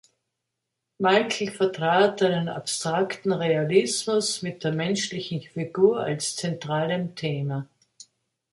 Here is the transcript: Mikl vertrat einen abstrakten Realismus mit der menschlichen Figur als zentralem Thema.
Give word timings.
Mikl 0.99 1.51
vertrat 1.51 2.23
einen 2.23 2.49
abstrakten 2.49 3.31
Realismus 3.33 4.41
mit 4.41 4.63
der 4.63 4.71
menschlichen 4.71 5.43
Figur 5.43 5.99
als 5.99 6.35
zentralem 6.35 7.13
Thema. 7.13 7.67